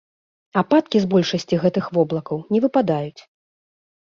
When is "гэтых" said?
1.65-1.91